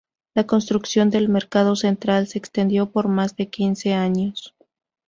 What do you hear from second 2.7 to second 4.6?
por más de quince años.